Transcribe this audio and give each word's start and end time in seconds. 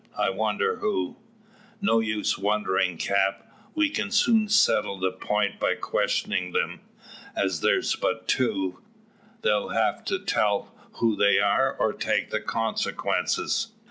I 0.17 0.31
wonder 0.31 0.77
who" 0.77 1.17
"No 1.79 1.99
use 1.99 2.35
wonderin', 2.35 2.97
cap. 2.97 3.45
We 3.75 3.91
can 3.91 4.09
soon 4.09 4.49
settle 4.49 4.97
the 4.97 5.11
point 5.11 5.59
by 5.59 5.75
questioning 5.75 6.53
them. 6.53 6.79
As 7.35 7.61
there's 7.61 7.95
but 7.95 8.21
the 8.21 8.25
two, 8.25 8.79
they'll 9.43 9.69
have 9.69 10.03
to 10.05 10.17
tell 10.17 10.73
who 10.93 11.15
they 11.15 11.37
are, 11.37 11.75
or 11.77 11.93
take 11.93 12.31
the 12.31 12.41
consequences." 12.41 13.73